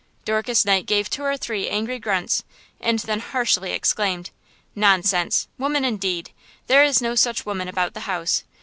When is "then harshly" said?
2.97-3.71